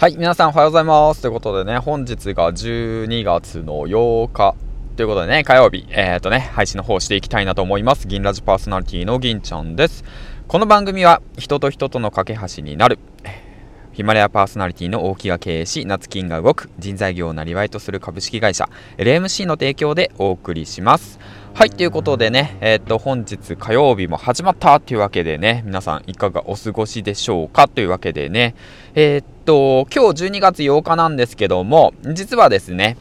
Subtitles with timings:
[0.00, 1.20] はい、皆さんおはようございます。
[1.20, 4.54] ということでね、本日が12月の8日
[4.96, 8.08] ということでね、火曜日、えっ、ー、とね、配信の方していきたいなと思います。
[8.08, 10.02] 銀ラジパーソナリティの銀ちゃんです。
[10.48, 12.98] この番組は人と人との架け橋になる。
[13.92, 21.20] ヒマラヤパーソナリティの大木が経営し、夏金が動く人材業をなりわいとする株式会社 LMC の提供でお送りします。
[21.52, 27.68] はい、ということでね、えっ、と、本日火曜日も始まったというわけでね、皆さんいかがお過ごしでしょうか？
[27.68, 28.54] というわけでね、
[28.94, 32.96] えっ、と、と今日12月8日なんですけども、実はですね、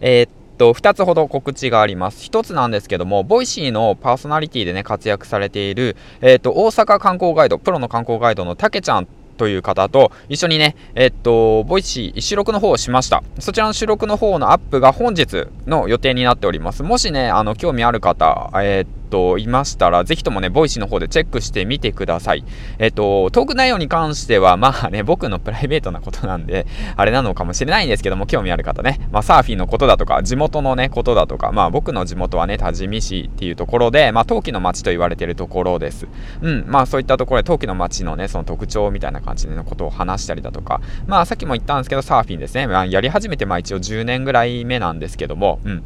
[0.00, 2.28] えっと、2つほど告知があります。
[2.28, 13.22] 1つなんですけども、ボイシーのパーソナリティでね、活躍されている、えっと、大阪観光ガイド、プロの観光ガイドのたけちゃんという方と一緒にね、えっと、ボイシー収録の方をしました。
[13.38, 16.82] そちらの収録の方のアップが本日の予定になっております。
[16.82, 22.44] もしね、あの、興味ある方、え、っと、いましたら、ぜひともね、ボイシーの方でチェックしてみてください。
[22.78, 26.66] えっと、トーク内容に関しては、 まあね、僕のプライベートなことなんで、
[26.96, 36.06] あれなのかもしれないんですけども、興味ある方ね、まあ、サーフィンのことだとか、地元のね、ことだとか、まあ、僕の地元はね、多治見市っていうところで、まあ、陶器の町と言われてるところです。
[36.40, 42.66] うん、まあ、そういったところで、陶器の町のね、その特徴みたいな感じのことを話したりだとか、まあ、さっきも言ったんですけど、サーフィンですね。
[42.66, 45.82] まあ、やり始めて、まあ、一応10年ぐらい目なんですけども、うん。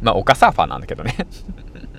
[0.00, 1.16] まあ、丘サーファーなんだけどね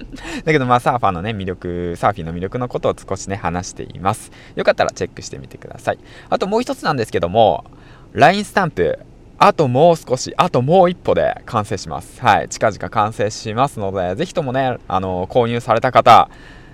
[0.46, 4.32] だけどまあサーファーのね魅力、サーフィンの魅力のことを少しね話しています。
[4.56, 6.00] よかったらチェックしてみてください。
[6.30, 7.66] あともう一つなんですけども、
[8.14, 9.00] LINE スタンプ、
[9.38, 12.22] あともう少し、あともう一歩で完成します。
[12.22, 16.30] はい、近々完成しますので、ぜひともね、あの、購入された方、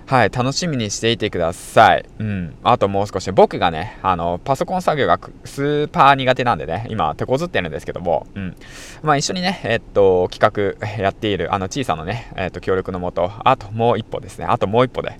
[0.06, 2.04] はい、楽しみにしていてください。
[2.20, 2.54] うん。
[2.62, 8.56] あともう少し、僕がね、あの、パソコン作業がスーパー苦手なんでね、今、手こずってるんですけども、うん。
[9.02, 15.18] まあ一緒にね、えっと、企画やっている、あの、小さなね、えっと、協力のもと、あともう一歩ですね、あともう一歩で、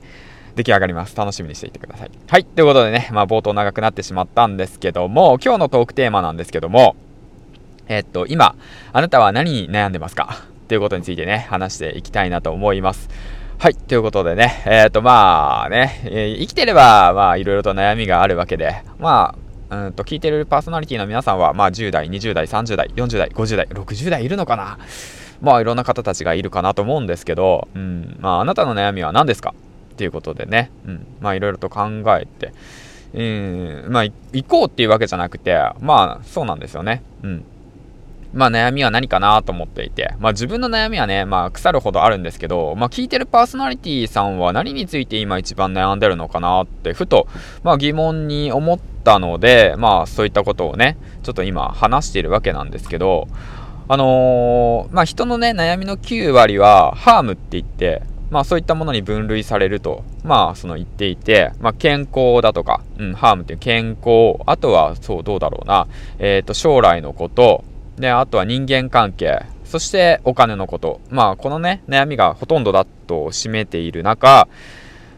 [0.54, 1.16] 出来上がります。
[1.16, 2.10] 楽しみにしていてください。
[2.28, 2.44] はい。
[2.44, 6.94] ということでね、まあ冒頭長くなってしまったんですけども、今日のトークテーマなんですけども、
[7.88, 8.54] えっと、今、
[8.92, 10.44] あなたは何に悩んでますか？
[10.68, 13.10] ということについてね、話していきたいなと思います。
[13.58, 13.74] はい。
[13.74, 19.34] ということでね、えっ、ー、と、まあね、えー、生きてれば、まあ、いろいろと悩みがあるわけで、ま
[19.70, 24.78] あ、うんと、聞いてるパーソナリティの皆さんは、まあ、10代、20代、30代、40代、50代、60代いるのかな？
[25.40, 29.54] まあ、いろんな方たちがいるかなと思うんですけど、うん、まあ、あなたの悩みは何ですか？
[29.92, 32.52] っていうことでね、うん、まあ、いろいろと考えて、
[33.14, 33.22] う
[33.88, 37.02] ん、まあ、行こうっていうわけじゃなくて、まあ、そうなんですよね。
[37.22, 37.44] うん。
[38.32, 47.28] まあ悩みは何かなと思っていて、まあ自分の悩みはね、まあ腐るほどあるんですけど、まあ聞いてるパーソナリティさんは何について今一番悩んでるのかなって、ふと、
[47.62, 53.28] まあ疑問に思ったので、まあそういったことをね、ちょっと今話しているわけなんですけど、
[53.88, 65.86] あのー、まあ人のね、悩みの9割はハームって言って、まあそういったものに分類されると、まあその言っていて、まあ健康だとか、うん、ハームっていう健康、あとはそうどうだろうな、
[66.18, 67.64] えっ、ー、と将来のこと、
[67.98, 71.00] で、あとは人間関係、そしてお金のこと。
[71.10, 74.48] まあ、このね、悩みがほとんどだと占めている中、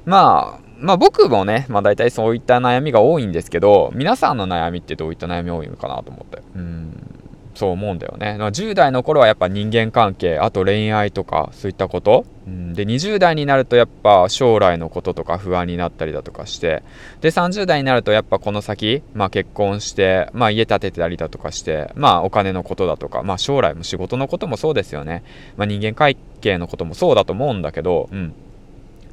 [0.04, 6.42] まあ、まあ僕もね、まあ大体そういった悩みが多いんですけど、皆さんの悩みってどういった悩み多いのかなと思って。
[6.54, 7.07] うん。
[7.58, 8.36] そう思うんだよね。
[8.38, 12.24] 10代の頃はやっぱ人間関係、あと恋愛とかそういったこと。
[12.46, 16.84] うん、で、20代になるとやっぱ将来のこととか不安になったりだとかして、
[17.20, 25.24] で、30代になるとやっぱこの先、まあ結婚して、まあ家建てたりだとかして、まあお金のことだとか、まあ将来も仕事のこともそうですよね。
[25.56, 28.34] まあ人間関係のこともそうだと思うんだけど、うん。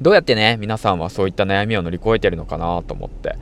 [0.00, 3.34] どうやってね、皆さんはそういった悩みを乗り越えてるのかなと思って、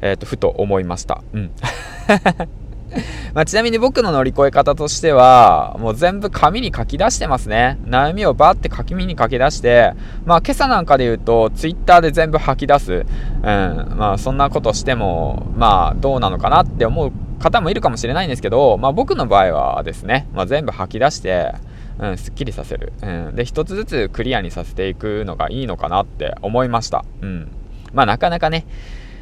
[0.00, 1.22] えっ、ー、と、ふと思いました。
[1.34, 1.52] うん。
[3.34, 7.78] まあ、ちなみに僕の乗り越え方としては、もう全部紙に書き出してますね。
[7.84, 9.92] 悩みをバーって紙に書き出して、
[10.24, 12.92] まあ今朝なんかで言うと、ツイッターで全部吐き出す。
[12.92, 13.94] うん。
[13.96, 21.54] まあそんなことしても、まあどうなのかなって思う方もいるかもしれないんですけど、まあ僕の場合はですね、まあ全部吐き出して、
[21.98, 22.92] うん、すっきりさせる。
[23.02, 23.36] うん。
[23.36, 27.04] で、一つずつクリアにさせていくのがいいのかなって思いました。
[27.20, 27.48] うん。
[27.92, 28.66] まあなかなかね、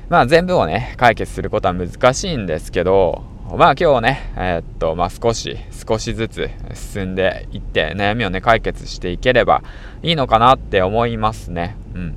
[0.09, 3.25] まあ全部をね、解決することは難しいんですけど、
[3.57, 9.63] まあ今日ね、えー、っと、まあ少し、少しずつ進んでいって、悩みをね、解決していければ
[10.03, 11.77] いいのかなって思いますね。
[11.95, 12.15] うん。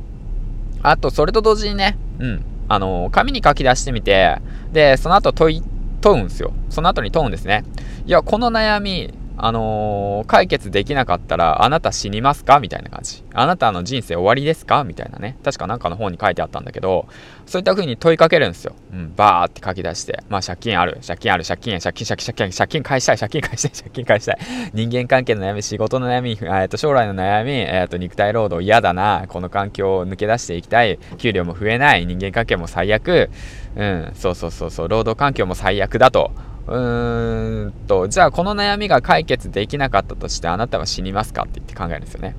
[0.84, 2.46] あと、それと同時にね、うん。
[2.68, 4.40] あの、紙に書き出してみて、
[4.74, 5.64] で、その後問い、
[6.02, 6.52] 問うんですよ。
[6.70, 7.64] その後に問うんですね。
[8.06, 9.14] いや、この悩み、
[9.44, 12.60] あのー、解決できなかったら、あなた死にますか？
[12.60, 13.24] みたいな感じ。
[13.34, 14.84] あなたの人生終わりですか？
[14.84, 15.38] みたいなね。
[15.44, 17.08] 確かなんかの本に書いてあったんだけど、
[17.48, 18.76] そういった風に問いかけるんですよ。
[18.94, 20.24] うん、バーって書き出して。
[20.30, 24.38] まあ、借金ある、借金ある、借金、借金、借金、借金、借金返したい、借金返したい、借金返したい。
[24.74, 33.32] 人間関係の悩み、仕事の悩み、えー、と将来の悩み、えー、と肉体労働嫌だな、この環境を抜け出していきたい、給料も増えない、人間関係も最悪、
[33.76, 36.32] うん、そうそうそうそう、労働環境も最悪だと。
[36.68, 42.36] うーんと、じゃあこの悩みが解決できなかったとしてあなたは死にますかって言って考えるんですよね。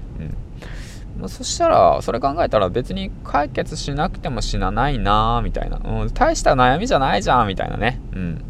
[1.19, 1.29] うん。
[1.29, 5.81] そしたら、それ考えたら別に解決しなくても死なないなーみたいな。
[5.85, 8.01] うん、大した悩みじゃないじゃんみたいなね。
[8.13, 8.45] うん。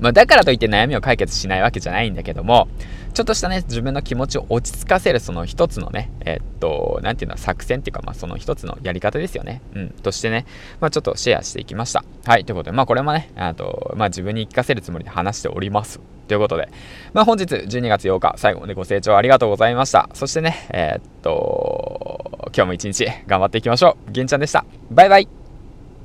[0.00, 2.68] まあ、だからといって悩みを解決しないわけじゃないんだけども、
[3.14, 9.62] ちょっとしたね、自分の気持ちを落ち着かせるその一つのね、えー、っと、なんていうの、作戦っていうか、まあ、その一つのやり方ですよね。
[9.74, 10.44] うん、としてね、
[10.80, 12.04] まあ、ちょっとシェアしていきました。
[12.26, 15.98] はい、ということで、まあ、これもね、あと、まあ、自分に聞かせるつもりで話しております。
[16.28, 16.68] ということで、
[17.14, 20.10] まあ、本日12月8日、最後までご清聴ありがとうございました。
[20.12, 24.12] そしてね、えー、っと、今日も一日頑張っていきましょう。
[24.12, 24.66] 銀ちゃんでした。
[24.90, 25.45] バイバイ